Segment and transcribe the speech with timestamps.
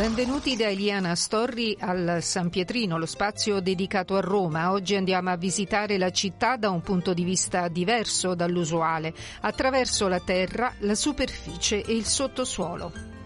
[0.00, 4.72] Benvenuti da Eliana Storri al San Pietrino, lo spazio dedicato a Roma.
[4.72, 10.20] Oggi andiamo a visitare la città da un punto di vista diverso dall'usuale, attraverso la
[10.20, 13.19] terra, la superficie e il sottosuolo.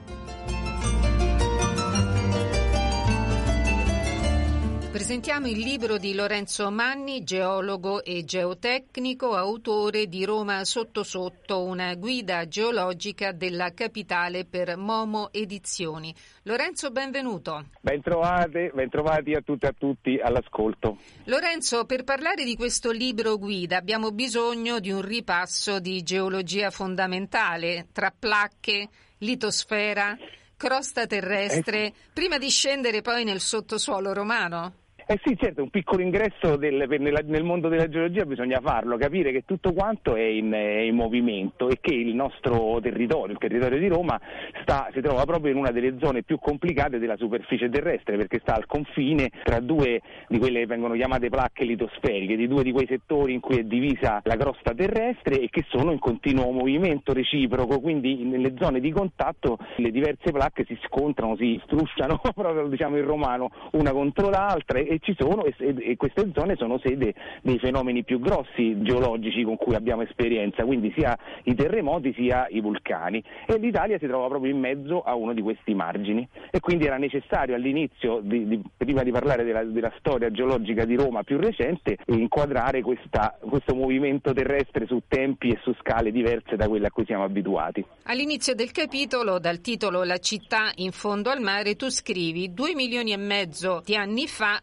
[4.94, 11.96] Presentiamo il libro di Lorenzo Manni, geologo e geotecnico, autore di Roma Sotto Sotto, una
[11.96, 16.14] guida geologica della capitale per Momo Edizioni.
[16.44, 17.70] Lorenzo, benvenuto.
[17.80, 20.98] Bentrovate, bentrovati a tutti e a tutti all'ascolto.
[21.24, 27.88] Lorenzo, per parlare di questo libro guida abbiamo bisogno di un ripasso di geologia fondamentale
[27.90, 30.16] tra placche, litosfera,
[30.56, 31.92] crosta terrestre, eh.
[32.12, 34.82] prima di scendere poi nel sottosuolo romano?
[35.06, 39.32] Eh sì, certo, un piccolo ingresso del, nella, nel mondo della geologia bisogna farlo, capire
[39.32, 43.78] che tutto quanto è in, è in, movimento e che il nostro territorio, il territorio
[43.78, 44.18] di Roma,
[44.62, 48.54] sta, si trova proprio in una delle zone più complicate della superficie terrestre perché sta
[48.54, 52.86] al confine tra due di quelle che vengono chiamate placche litosferiche, di due di quei
[52.86, 57.78] settori in cui è divisa la crosta terrestre e che sono in continuo movimento reciproco,
[57.78, 63.04] quindi nelle zone di contatto le diverse placche si scontrano, si strusciano proprio diciamo in
[63.04, 68.04] romano una contro l'altra e ci sono e, e, queste zone sono sede dei fenomeni
[68.04, 73.58] più grossi geologici con cui abbiamo esperienza, quindi sia i terremoti sia i vulcani e
[73.58, 77.54] l'Italia si trova proprio in mezzo a uno di questi margini e quindi era necessario
[77.54, 82.82] all'inizio, di, di, prima di parlare della, della, storia geologica di Roma più recente, inquadrare
[82.82, 87.24] questa, questo movimento terrestre su tempi e su scale diverse da quelle a cui siamo
[87.24, 87.84] abituati.
[88.04, 93.12] All'inizio del capitolo, dal titolo La città in fondo al mare, tu scrivi due milioni
[93.12, 94.60] e mezzo di anni fa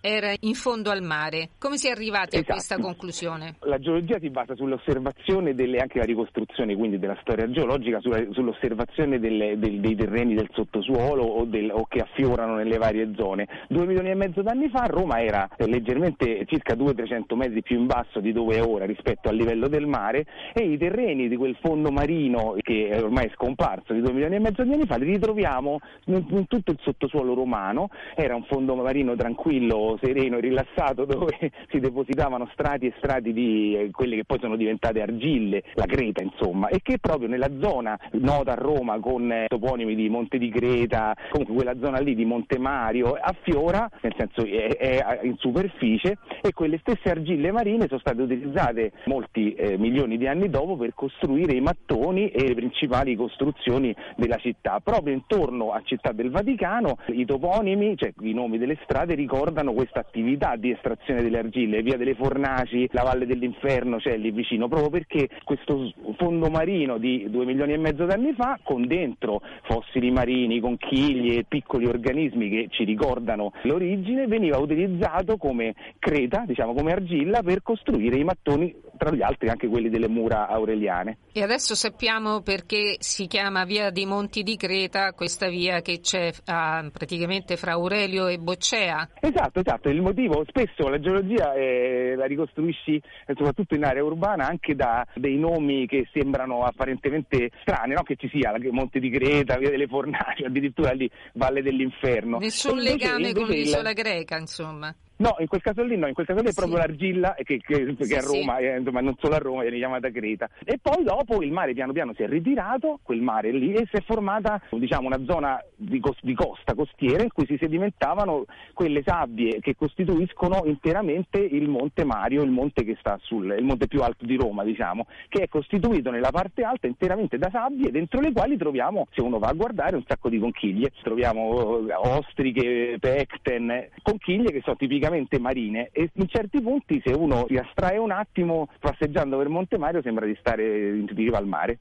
[0.00, 1.50] era in fondo al mare.
[1.58, 2.50] Come si è arrivati esatto.
[2.50, 3.54] a questa conclusione?
[3.60, 9.20] La geologia si basa sull'osservazione delle, anche la ricostruzione quindi della storia geologica, sulla, sull'osservazione
[9.20, 13.46] delle, del, dei terreni del sottosuolo o, del, o, che affiorano nelle varie zone.
[13.68, 18.18] Due milioni e mezzo d'anni fa Roma era leggermente circa 200-300 metri più in basso
[18.18, 21.92] di dove è ora rispetto al livello del mare e i terreni di quel fondo
[21.92, 25.78] marino che ormai è scomparso di due milioni e mezzo di anni fa li ritroviamo
[26.06, 27.90] in tutto il sottosuolo romano.
[28.16, 31.36] Era un fondo marino tranquillo tranquillo, sereno e rilassato dove
[31.68, 36.22] si depositavano strati e strati di eh, quelle che poi sono diventate argille, la creta
[36.22, 40.50] insomma, e che proprio nella zona nota a Roma con eh, toponimi di Monte di
[40.50, 46.18] Creta, comunque quella zona lì di Monte Mario, affiora, nel senso è, è in superficie
[46.40, 50.94] e quelle stesse argille marine sono state utilizzate molti eh, milioni di anni dopo per
[50.94, 54.80] costruire i mattoni e le principali costruzioni della città.
[54.82, 59.98] Proprio intorno a Città del Vaticano i toponimi, cioè i nomi delle strade, ricordano questa
[59.98, 64.88] attività di estrazione delle argille, via delle Fornaci, la Valle dell'Inferno c'è lì vicino, proprio
[64.88, 70.60] perché questo fondo marino di due milioni e mezzo d'anni fa, con dentro fossili marini,
[70.60, 77.62] conchiglie, piccoli organismi che ci ricordano l'origine, veniva utilizzato come creta, diciamo come argilla, per
[77.62, 81.18] costruire i mattoni, tra gli altri anche quelli delle mura aureliane.
[81.32, 86.32] E adesso sappiamo perché si chiama Via dei Monti di Creta, questa via che c'è
[86.46, 89.08] ah, praticamente fra Aurelio e Boccea.
[89.20, 94.46] Esatto, esatto, il motivo spesso la geologia eh, la ricostruisci eh, soprattutto in area urbana
[94.46, 98.02] anche da dei nomi che sembrano apparentemente strani, no?
[98.02, 102.38] che ci sia la Monte di Creta, Via delle Fornaci, addirittura lì Valle dell'Inferno.
[102.38, 104.94] Nessun legame con l'isola greca, insomma.
[105.18, 107.94] No, in quel caso lì no, in quel caso lì è proprio l'argilla che, che,
[107.94, 108.64] che sì, a Roma, sì.
[108.64, 110.48] eh, insomma non solo a Roma, viene chiamata Creta.
[110.62, 113.96] E poi dopo il mare piano piano si è ritirato, quel mare lì, e si
[113.96, 118.44] è formata diciamo, una zona di, cos- di, costa costiera in cui si sedimentavano
[118.74, 123.86] quelle sabbie che costituiscono interamente il monte Mario, il monte che sta sul, il monte
[123.86, 128.20] più alto di Roma, diciamo, che è costituito nella parte alta interamente da sabbie, dentro
[128.20, 130.92] le quali troviamo, se uno va a guardare, un sacco di conchiglie.
[131.02, 137.12] Troviamo eh, ostriche, pecten, conchiglie che sono tipicamente tipicamente marine e in certi punti se
[137.12, 141.46] uno si astrae un attimo passeggiando per Monte Mario sembra di stare in riva al
[141.46, 141.78] mare.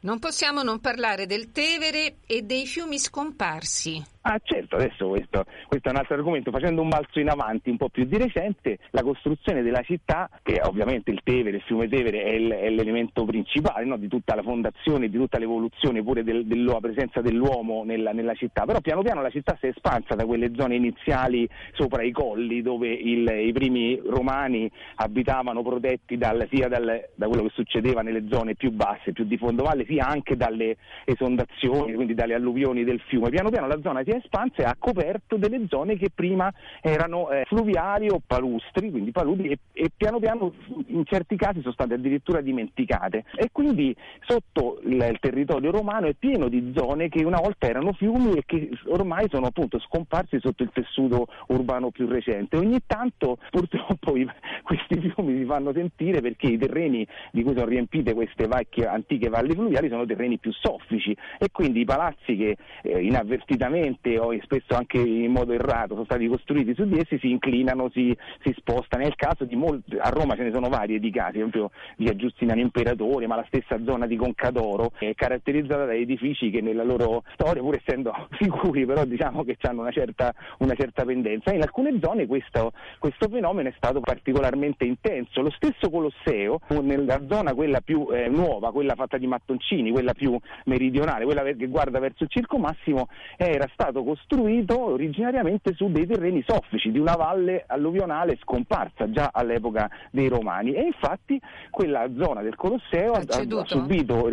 [0.00, 4.00] Non possiamo non parlare del Tevere e dei fiumi scomparsi.
[4.30, 7.78] Ah certo, adesso questo, questo, è un altro argomento, facendo un balzo in avanti un
[7.78, 12.24] po' più di recente, la costruzione della città, che ovviamente il Tevere, il fiume Tevere
[12.24, 13.96] è, il, è l'elemento principale no?
[13.96, 18.66] di tutta la fondazione, di tutta l'evoluzione pure del, della presenza dell'uomo nella, nella, città,
[18.66, 22.60] però piano piano la città si è espansa da quelle zone iniziali sopra i colli
[22.60, 28.26] dove il, i primi romani abitavano protetti dal, sia dal, da quello che succedeva nelle
[28.28, 30.76] zone più basse, più di fondovalle, sia anche dalle
[31.06, 33.30] esondazioni, quindi dalle alluvioni del fiume.
[33.30, 37.44] Piano piano la zona si è espansa ha coperto delle zone che prima erano eh,
[37.46, 40.52] fluviali o palustri, quindi paludi, e, e, piano piano
[40.86, 43.24] in certi casi sono state addirittura dimenticate.
[43.34, 43.94] E quindi
[44.26, 48.42] sotto il, il territorio romano è pieno di zone che una volta erano fiumi e
[48.44, 52.56] che ormai sono appunto scomparsi sotto il tessuto urbano più recente.
[52.56, 54.26] Ogni tanto purtroppo i,
[54.62, 59.28] questi fiumi si fanno sentire perché i terreni di cui sono riempite queste vecchie antiche
[59.28, 64.74] valli fluviali sono terreni più soffici e quindi i palazzi che eh, inavvertitamente o spesso
[64.74, 69.02] anche in modo errato sono stati costruiti su di essi si inclinano, si, si spostano.
[69.02, 72.60] Nel caso di molti, a Roma ce ne sono vari di casi, esempio via Giustiniano
[72.60, 77.62] Imperatore, ma la stessa zona di Concadoro è caratterizzata da edifici che nella loro storia,
[77.62, 81.52] pur essendo sicuri, però diciamo che hanno una certa, una certa pendenza.
[81.52, 85.40] In alcune zone questo, questo fenomeno è stato particolarmente intenso.
[85.40, 90.38] Lo stesso Colosseo, nella zona quella più eh, nuova, quella fatta di mattoncini, quella più
[90.64, 96.42] meridionale, quella che guarda verso il Circo Massimo, era stato costruito originariamente su dei terreni
[96.46, 100.74] soffici di una valle alluvionale scomparsa già all'epoca dei Romani.
[100.74, 101.40] E infatti
[101.70, 104.28] quella zona del Colosseo ha, ha, subito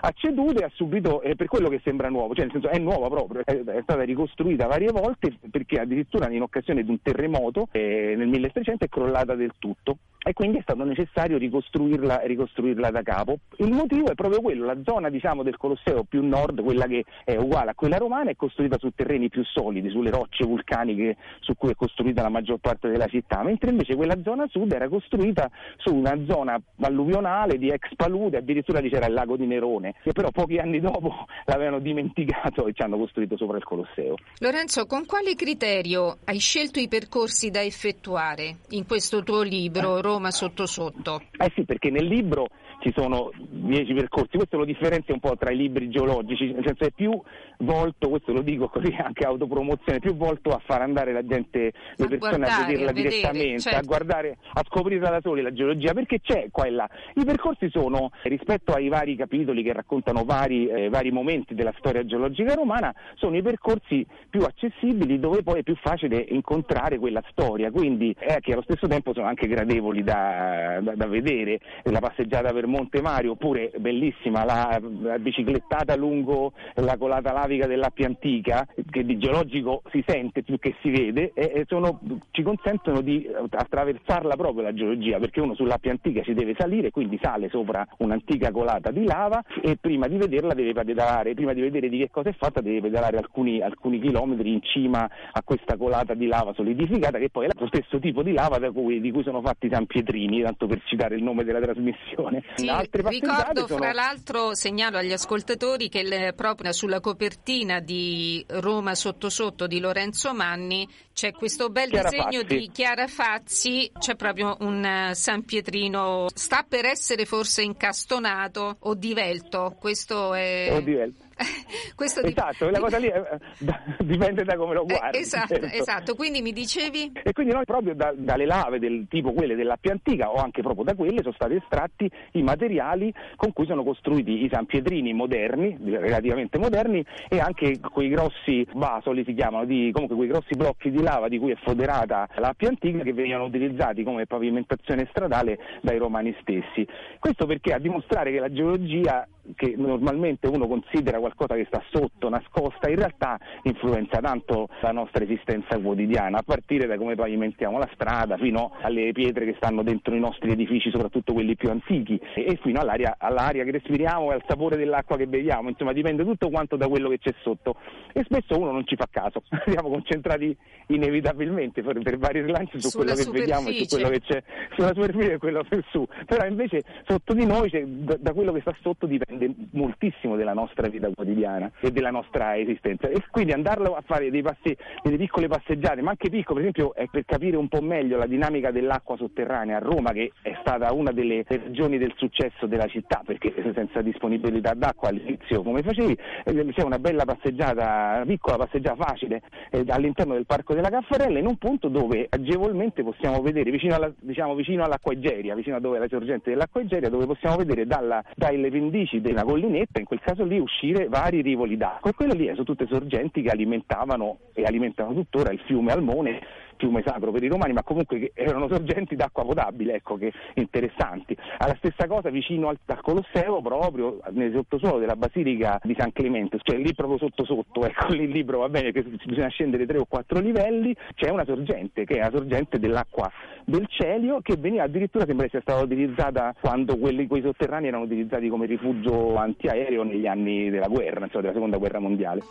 [0.00, 2.78] ha ceduto e ha subito, eh, per quello che sembra nuovo, cioè nel senso è
[2.78, 7.68] nuova proprio, è, è stata ricostruita varie volte perché addirittura in occasione di un terremoto
[7.70, 13.02] eh, nel 1300 è crollata del tutto e quindi è stato necessario ricostruirla, ricostruirla, da
[13.02, 13.38] capo.
[13.58, 17.36] Il motivo è proprio quello, la zona diciamo, del Colosseo più nord, quella che è
[17.36, 21.70] uguale a quella romana, è costruita su terreni più solidi, sulle rocce vulcaniche su cui
[21.70, 25.94] è costruita la maggior parte della città, mentre invece quella zona sud era costruita su
[25.94, 30.56] una zona alluvionale di ex palude, addirittura c'era il lago di Nerone, che però pochi
[30.56, 34.14] anni dopo l'avevano dimenticato e ci hanno costruito sopra il Colosseo.
[34.38, 40.00] Lorenzo, con quale criterio hai scelto i percorsi da effettuare in questo tuo libro?
[40.14, 41.22] Roma sotto sotto.
[41.36, 42.46] Eh sì, perché nel libro
[42.80, 46.84] ci sono dieci percorsi, questo lo differenzia un po' tra i libri geologici, nel senso
[46.84, 47.20] è più
[47.58, 52.04] volto, questo lo dico così anche autopromozione, più volto a far andare la gente, le
[52.04, 53.78] a persone a vederla a vedere, direttamente, certo.
[53.78, 56.88] a guardare, a scoprirla da soli la geologia, perché c'è qua e là.
[57.14, 62.04] I percorsi sono, rispetto ai vari capitoli che raccontano vari, eh, vari momenti della storia
[62.04, 67.70] geologica romana, sono i percorsi più accessibili dove poi è più facile incontrare quella storia,
[67.70, 72.52] quindi è che allo stesso tempo sono anche gradevoli da, da, da vedere, la passeggiata
[72.52, 79.04] per Monte Mario, oppure bellissima la, la biciclettata lungo la colata lavica dell'Appia Antica, che
[79.04, 82.00] di geologico si sente più che si vede, e, sono,
[82.30, 87.18] ci consentono di attraversarla proprio la geologia, perché uno sull'Appia Antica ci deve salire, quindi
[87.20, 91.88] sale sopra un'antica colata di lava e prima di vederla deve pedalare, prima di vedere
[91.88, 96.14] di che cosa è fatta deve pedalare alcuni, alcuni chilometri in cima a questa colata
[96.14, 99.42] di lava solidificata, che poi è lo stesso tipo di lava cui, di cui sono
[99.42, 102.42] fatti i San Pietrini, tanto per citare il nome della trasmissione.
[102.54, 103.78] Sì, ricordo sono...
[103.78, 107.33] fra l'altro, segnalo agli ascoltatori che le, proprio sulla copertina
[107.80, 112.56] di Roma sotto sotto di Lorenzo Manni c'è questo bel Chiara disegno Fazzi.
[112.56, 118.94] di Chiara Fazzi, c'è proprio un uh, San Pietrino, sta per essere forse incastonato o
[118.94, 120.68] divelto, questo è...
[120.72, 121.23] O divelto.
[121.94, 123.22] Questo esatto, quella cosa lì eh,
[124.04, 125.16] dipende da come lo eh, guardi.
[125.18, 125.66] Eh, esatto, certo.
[125.66, 127.12] esatto, quindi mi dicevi?
[127.22, 130.84] E quindi noi proprio da, dalle lave del tipo quelle dell'Appia Antica o anche proprio
[130.84, 135.76] da quelle sono stati estratti i materiali con cui sono costruiti i San Pietrini moderni,
[135.82, 141.02] relativamente moderni, e anche quei grossi basoli si chiamano, di, comunque quei grossi blocchi di
[141.02, 146.34] lava di cui è foderata l'Appia Antica che venivano utilizzati come pavimentazione stradale dai romani
[146.40, 146.86] stessi.
[147.18, 152.28] Questo perché a dimostrare che la geologia che normalmente uno considera qualcosa che sta sotto,
[152.28, 157.88] nascosta, in realtà influenza tanto la nostra esistenza quotidiana, a partire da come pavimentiamo la
[157.92, 162.58] strada fino alle pietre che stanno dentro i nostri edifici, soprattutto quelli più antichi, e
[162.62, 166.76] fino all'aria, all'aria che respiriamo e al sapore dell'acqua che beviamo, insomma dipende tutto quanto
[166.76, 167.76] da quello che c'è sotto.
[168.12, 170.56] E spesso uno non ci fa caso, siamo concentrati
[170.88, 174.42] inevitabilmente per, per vari rilanci su Sulla quello che vediamo e su quello che c'è
[174.74, 177.70] sulla superficie e quello più su, però invece sotto di noi,
[178.04, 179.33] da, da quello che sta sotto dipende
[179.72, 183.08] moltissimo della nostra vita quotidiana e della nostra esistenza.
[183.08, 187.06] E quindi andarlo a fare passe, delle piccole passeggiate, ma anche piccole, per esempio è
[187.10, 191.12] per capire un po' meglio la dinamica dell'acqua sotterranea a Roma che è stata una
[191.12, 196.82] delle ragioni del successo della città perché senza disponibilità d'acqua all'inizio come facevi eh, c'è
[196.82, 201.56] una bella passeggiata, una piccola passeggiata facile eh, all'interno del parco della Caffarella in un
[201.56, 206.00] punto dove agevolmente possiamo vedere vicino, alla, diciamo, vicino all'acqua Egeria, vicino a dove è
[206.00, 210.44] la sorgente dell'acqua Egeria, dove possiamo vedere dalla, dalle pendici della collinetta, in quel caso
[210.44, 215.14] lì, uscire vari rivoli d'acqua e quelle lì sono tutte sorgenti che alimentavano e alimentano
[215.14, 216.40] tuttora il fiume Almone
[216.84, 221.36] fiume sacro per i romani, ma comunque erano sorgenti d'acqua potabile, ecco che interessanti.
[221.58, 226.58] Alla stessa cosa vicino al, al Colosseo, proprio nel sottosuolo della Basilica di San Clemente,
[226.62, 230.04] cioè lì proprio sotto sotto, ecco lì, lì va bene che bisogna scendere tre o
[230.04, 233.30] quattro livelli, c'è una sorgente che è la sorgente dell'acqua
[233.64, 238.48] del Celio che veniva addirittura sembra sia stata utilizzata quando quelli, quei sotterranei erano utilizzati
[238.48, 242.42] come rifugio antiaereo negli anni della guerra, insomma, della seconda guerra mondiale.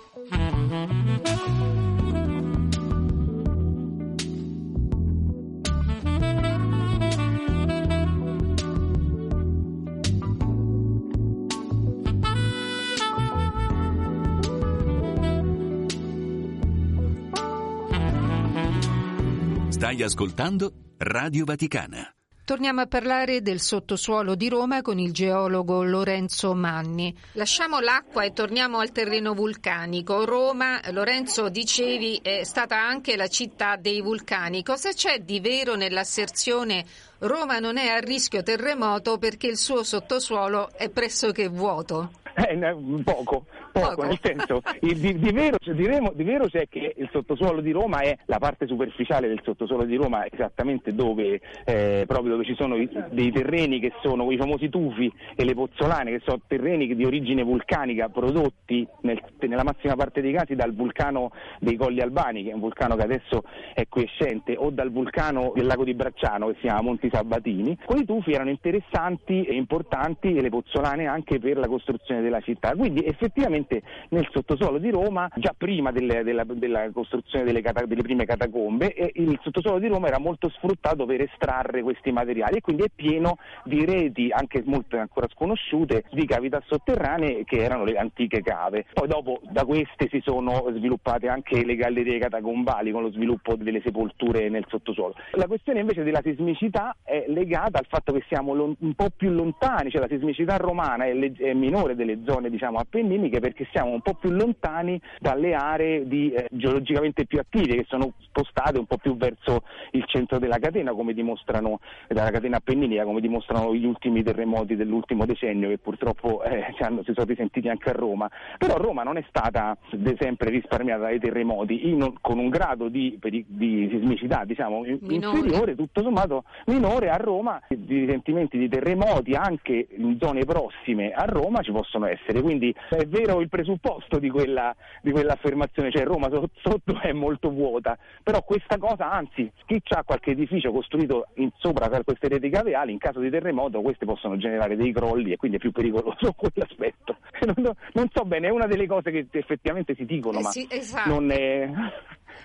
[19.94, 22.12] Stai ascoltando Radio Vaticana.
[22.44, 27.16] Torniamo a parlare del sottosuolo di Roma con il geologo Lorenzo Manni.
[27.34, 30.26] Lasciamo l'acqua e torniamo al terreno vulcanico.
[30.26, 34.64] Roma, Lorenzo, dicevi, è stata anche la città dei vulcani.
[34.64, 36.84] Cosa c'è di vero nell'asserzione
[37.20, 42.14] Roma non è a rischio terremoto perché il suo sottosuolo è pressoché vuoto?
[42.36, 42.58] Eh,
[43.04, 44.04] poco, poco, poco.
[44.06, 48.00] nel senso, il, di, di, vero, diremo, di, vero, c'è che il sottosuolo di Roma
[48.00, 52.75] è la parte superficiale del sottosuolo di Roma, esattamente dove, eh, proprio dove ci sono
[52.75, 57.06] i, dei terreni che sono i famosi tufi e le pozzolane, che sono terreni di
[57.06, 62.50] origine vulcanica prodotti nel, nella massima parte dei casi dal vulcano dei Colli Albani, che
[62.50, 63.44] è un vulcano che adesso
[63.75, 67.78] è quiescente, o dal vulcano del lago di Bracciano, che si chiama Monti Sabatini.
[67.86, 72.74] Quei tufi erano interessanti e importanti e le pozzolane anche per la costruzione della città.
[72.75, 78.01] Quindi effettivamente nel sottosuolo di Roma, già prima delle, della, della, costruzione delle, cata, delle,
[78.01, 82.62] prime catacombe, eh, il sottosuolo di Roma era molto sfruttato per estrarre questi materiali e
[82.62, 87.98] quindi è pieno di reti, anche molte ancora sconosciute, di cavità sotterranee che erano le
[87.98, 88.86] antiche cave.
[88.94, 93.82] Poi dopo da queste si sono sviluppate anche le gallerie catacombali con lo sviluppo delle
[93.84, 95.15] sepolture nel sottosuolo.
[95.32, 99.89] La questione invece della sismicità è legata al fatto che siamo un po' più lontani,
[99.89, 104.01] cioè la sismicità romana è, le- è minore delle zone diciamo, appenniniche perché siamo un
[104.01, 108.98] po' più lontani dalle aree di, eh, geologicamente più attive che sono spostate un po'
[108.98, 114.24] più verso il centro della catena come dimostrano dalla catena appenninica come dimostrano gli ultimi
[114.24, 118.29] terremoti dell'ultimo decennio che purtroppo eh, si, hanno, si, sono risentiti anche a Roma.
[118.58, 119.77] Però Roma non è stata
[120.20, 126.43] sempre risparmiata dai terremoti in, con un grado di, di sismicità diciamo, inferiore tutto sommato
[126.65, 127.62] minore a Roma.
[127.67, 133.06] Di risentimenti di terremoti anche in zone prossime a Roma ci possono essere quindi è
[133.06, 138.42] vero il presupposto di, quella, di quell'affermazione, cioè Roma sotto, sotto, è molto vuota, però
[138.44, 142.98] questa cosa, anzi, chi ha qualche edificio costruito in, sopra per queste reti caveali, in
[142.98, 147.18] caso di terremoto queste possono generare dei crolli e quindi è più pericoloso quell'aspetto.
[147.44, 150.68] Non, non so bene, è una delle cose che effettivamente si dicono, eh ma sì,
[150.70, 151.10] esatto.
[151.10, 151.70] non è...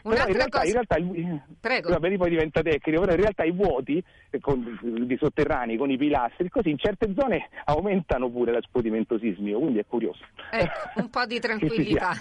[0.02, 0.66] Però in realtà, cosa...
[0.66, 1.42] in realtà il...
[1.61, 1.90] Prego.
[1.90, 5.97] Vabbè, poi diventa tecnico, però in realtà i vuoti eh, con, di sotterranei con i
[5.97, 10.25] pilastri, così in certe zone aumentano pure lo scuotimento sismico, quindi è curioso.
[10.50, 12.12] Ecco, un po' di tranquillità.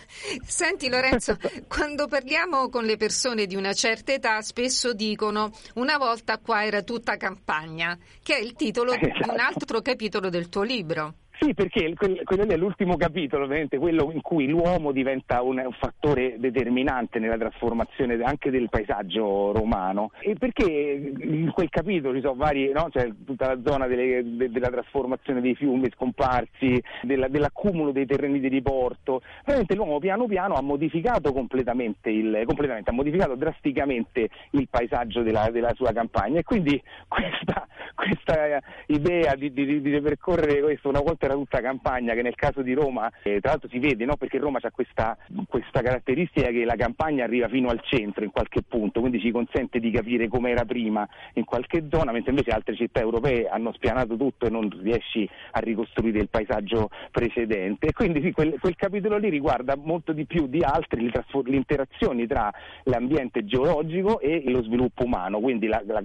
[0.44, 6.38] Senti Lorenzo, quando parliamo con le persone di una certa età spesso dicono una volta
[6.40, 9.06] qua era tutta campagna, che è il titolo esatto.
[9.06, 9.42] di un esatto.
[9.42, 11.14] altro capitolo del tuo libro.
[11.40, 16.38] Sì, perché quello è l'ultimo capitolo, ovviamente, quello in cui l'uomo diventa un, un, fattore
[16.40, 20.10] determinante nella trasformazione anche del paesaggio romano.
[20.20, 22.88] E perché in quel capitolo ci sono vari, no?
[22.92, 28.40] cioè, tutta la zona delle, de, della trasformazione dei fiumi scomparsi, della, dell'accumulo dei terreni
[28.40, 29.22] di riporto.
[29.46, 35.52] Veramente l'uomo piano piano ha modificato completamente, il, completamente ha modificato drasticamente il paesaggio della,
[35.52, 41.27] della sua campagna e quindi questa, questa idea di, di, di ripercorrere questo una volta
[41.28, 44.16] era tutta campagna che nel caso di Roma, eh, tra l'altro si vede no?
[44.16, 45.18] perché Roma ha questa,
[45.48, 49.80] questa, caratteristica che la campagna arriva fino al centro in qualche punto, quindi ci consente
[49.80, 54.16] di capire come era prima in qualche zona, mentre invece altre città europee hanno spianato
[54.16, 57.88] tutto e non riesci a ricostruire il paesaggio precedente.
[57.88, 61.10] E quindi sì, quel, quel capitolo lì riguarda molto di più di altri
[61.46, 62.52] le interazioni tra
[62.84, 66.02] l'ambiente geologico e lo sviluppo umano, quindi la, la,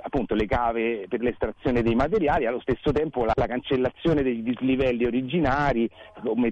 [0.00, 5.04] appunto le cave per l'estrazione dei materiali, allo stesso tempo la, la cancellazione dei dislivelli
[5.04, 5.88] originari,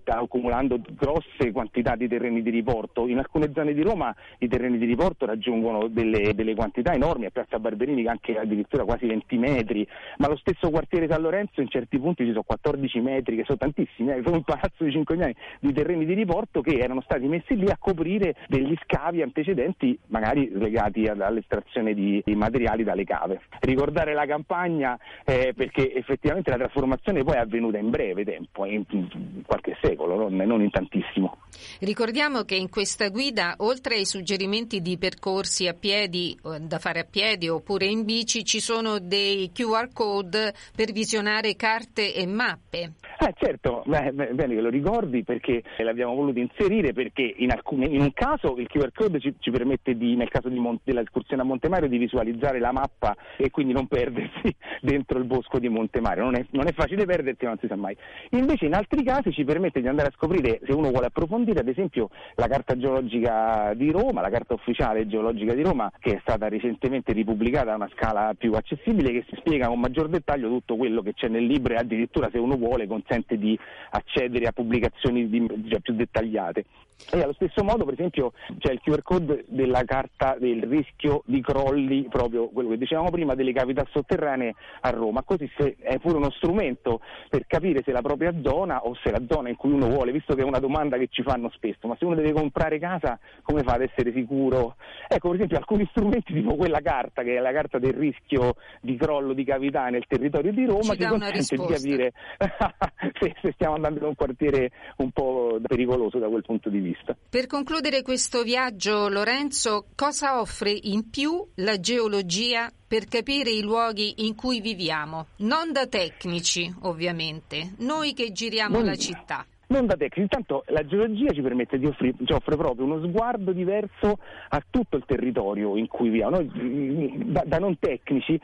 [0.04, 3.06] accumulando grosse quantità di terreni di riporto.
[3.06, 7.30] In alcune zone di Roma i terreni di riporto raggiungono delle, delle quantità enormi, a
[7.30, 9.86] Piazza Barberini anche addirittura quasi 20 metri,
[10.18, 13.58] ma lo stesso quartiere San Lorenzo in certi punti ci sono 14 metri, che sono
[13.58, 17.56] tantissimi, eh, un palazzo di 5 anni di terreni di riporto che erano stati messi
[17.56, 23.40] lì a coprire degli scavi antecedenti, magari legati all'estrazione di, di materiali dalle cave.
[23.60, 28.84] Ricordare la campagna eh, perché effettivamente la trasformazione poi è avvenuta in breve tempo, in,
[28.90, 31.38] in qualche secolo, non, non in tantissimo.
[31.80, 37.06] Ricordiamo che in questa guida, oltre ai suggerimenti di percorsi a piedi, da fare a
[37.08, 42.92] piedi oppure in bici, ci sono dei QR code per visionare carte e mappe.
[43.18, 48.00] Eh, certo, beh, bene che lo ricordi perché l'abbiamo voluto inserire perché in, alcune, in
[48.00, 51.88] un caso il QR code ci, ci permette di, nel caso Mon- dell'escursione a Montemario
[51.88, 56.44] di visualizzare la mappa e quindi non perdersi dentro il bosco di Montemario, non è,
[56.50, 57.96] non è facile perdersi non si sa mai.
[58.30, 61.68] Invece in altri casi ci permette di andare a scoprire se uno vuole approfondire ad
[61.68, 66.48] esempio la carta geologica di Roma, la carta ufficiale geologica di Roma che è stata
[66.48, 71.02] recentemente ripubblicata a una scala più accessibile che si spiega con maggior dettaglio tutto quello
[71.02, 73.58] che c'è nel libro e addirittura se uno vuole consente di
[73.90, 76.64] accedere a pubblicazioni di, cioè, più dettagliate.
[77.12, 81.40] E allo stesso modo, per esempio, c'è il QR code della carta del rischio di
[81.40, 85.22] crolli, proprio quello che dicevamo prima, delle cavità sotterranee a Roma.
[85.22, 85.48] Così
[85.78, 89.56] è pure uno strumento per capire se la propria zona o se la zona in
[89.56, 92.16] cui uno vuole, visto che è una domanda che ci fanno spesso, ma se uno
[92.16, 94.74] deve comprare casa, come fa ad essere sicuro?
[95.06, 98.96] Ecco, per esempio, alcuni strumenti tipo quella carta, che è la carta del rischio di
[98.96, 102.12] crollo di cavità nel territorio di Roma, ci, ci consente di capire
[103.20, 106.85] se, se stiamo andando in un quartiere un po' pericoloso da quel punto di vista.
[107.28, 114.26] Per concludere questo viaggio, Lorenzo, cosa offre in più la geologia per capire i luoghi
[114.26, 115.28] in cui viviamo?
[115.38, 118.86] Non da tecnici, ovviamente, noi che giriamo non...
[118.86, 119.46] la città.
[119.68, 123.50] Non da tecnici, intanto la geologia ci permette di offrire, ci offre proprio uno sguardo
[123.50, 124.18] diverso
[124.50, 126.36] a tutto il territorio in cui viviamo.
[126.36, 128.40] Noi da, da non tecnici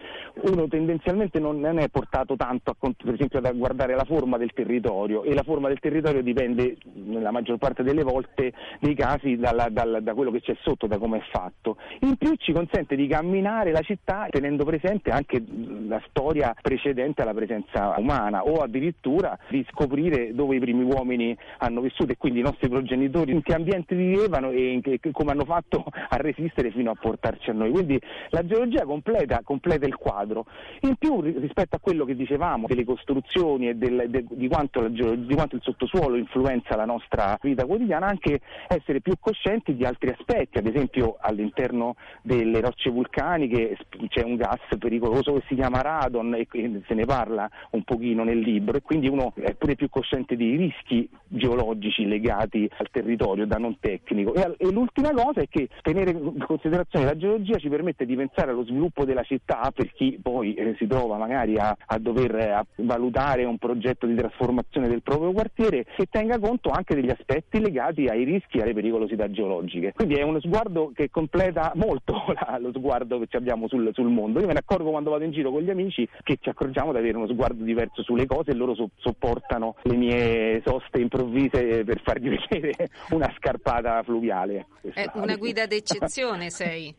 [0.51, 5.23] uno tendenzialmente non è portato tanto a, per esempio a guardare la forma del territorio
[5.23, 10.01] e la forma del territorio dipende nella maggior parte delle volte dei casi dalla, dalla,
[10.01, 11.77] da quello che c'è sotto, da come è fatto.
[12.01, 15.41] In più ci consente di camminare la città tenendo presente anche
[15.87, 21.37] la storia precedente alla presenza umana o addirittura di scoprire dove i primi uomini uomini
[21.59, 25.45] hanno vissuto e quindi i nostri progenitori in che ambiente vivevano e che, come hanno
[25.45, 27.71] fatto a resistere fino a portarci a noi.
[27.71, 30.47] Quindi la geologia completa, completa il quadro.
[30.81, 35.35] In più rispetto a quello che dicevamo delle costruzioni e del, de, di, quanto di,
[35.35, 40.59] quanto il sottosuolo influenza la nostra vita quotidiana, anche essere più coscienti di altri aspetti,
[40.59, 43.77] ad esempio all'interno delle rocce vulcaniche
[44.09, 46.47] c'è un gas pericoloso che si chiama radon e
[46.87, 50.57] se ne parla un pochino nel libro e quindi uno è pure più cosciente dei
[50.57, 54.35] rischi geologici legati al territorio da non tecnico.
[54.35, 58.51] E, e, l'ultima cosa è che tenere in considerazione la geologia ci permette di pensare
[58.51, 62.51] allo sviluppo della città per chi poi eh, si trova magari a, a dover eh,
[62.51, 67.61] a valutare un progetto di trasformazione del proprio quartiere che tenga conto anche degli aspetti
[67.61, 69.93] legati ai rischi e alle pericolosità geologiche.
[69.95, 74.41] Quindi è uno sguardo che completa molto la, lo sguardo che abbiamo sul, sul, mondo.
[74.41, 76.99] Io me ne accorgo quando vado in giro con gli amici che ci accorgiamo di
[76.99, 81.85] avere uno sguardo diverso sulle cose e loro so, sopportano le mie soste soste improvvise
[81.85, 84.67] per fargli vedere una scarpata fluviale.
[84.93, 86.95] È una guida d'eccezione sei?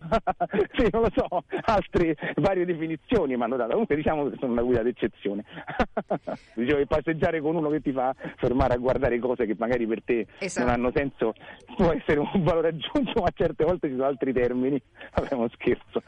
[0.76, 4.64] sì, non lo so, altre varie definizioni mi hanno dato, comunque diciamo che sono una
[4.64, 5.44] guida d'eccezione.
[6.56, 10.02] Dicevo che passeggiare con uno che ti fa fermare a guardare cose che magari per
[10.04, 10.66] te esatto.
[10.66, 11.34] non hanno senso
[11.76, 14.82] può essere un valore aggiunto, ma certe volte ci sono altri termini,
[15.14, 16.02] vabbè uno scherzo.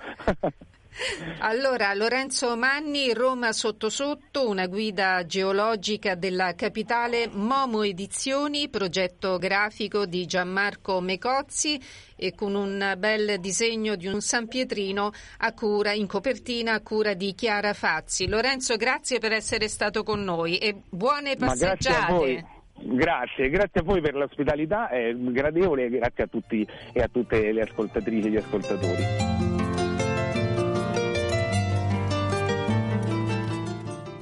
[1.39, 10.05] Allora, Lorenzo Manni, Roma sotto sotto, una guida geologica della capitale, Momo Edizioni, progetto grafico
[10.05, 11.79] di Gianmarco Mecozzi
[12.15, 17.13] e con un bel disegno di un San Pietrino a cura, in copertina a cura
[17.13, 18.27] di Chiara Fazzi.
[18.27, 22.53] Lorenzo, grazie per essere stato con noi e buone passeggiate.
[22.77, 27.51] Grazie, grazie a voi per l'ospitalità, è gradevole e grazie a tutti e a tutte
[27.51, 29.54] le ascoltatrici e gli ascoltatori.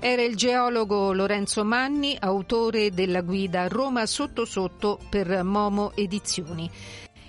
[0.06, 6.70] Era il geologo Lorenzo Manni, autore della guida Roma sotto sotto per Momo Edizioni.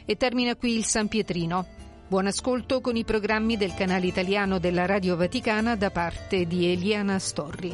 [0.04, 1.64] E termina qui il San Pietrino.
[2.08, 7.20] Buon ascolto con i programmi del canale italiano della Radio Vaticana da parte di Eliana
[7.20, 7.72] Storri.